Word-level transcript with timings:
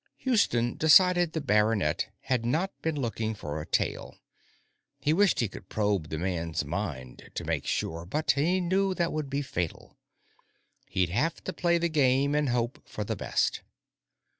Houston 0.17 0.77
decided 0.77 1.33
the 1.33 1.39
baronet 1.41 2.07
had 2.21 2.43
not 2.43 2.71
been 2.81 2.99
looking 2.99 3.35
for 3.35 3.61
a 3.61 3.67
tail; 3.67 4.17
he 4.99 5.13
wished 5.13 5.39
he 5.41 5.47
could 5.47 5.69
probe 5.69 6.09
the 6.09 6.17
man's 6.17 6.65
mind 6.65 7.29
to 7.35 7.43
make 7.43 7.67
sure, 7.67 8.03
but 8.03 8.31
he 8.31 8.59
knew 8.59 8.95
that 8.95 9.11
would 9.13 9.29
be 9.29 9.43
fatal. 9.43 9.99
He'd 10.87 11.09
have 11.09 11.43
to 11.43 11.53
play 11.53 11.77
the 11.77 11.87
game 11.87 12.33
and 12.33 12.49
hope 12.49 12.81
for 12.83 13.03
the 13.03 13.15
best. 13.15 13.61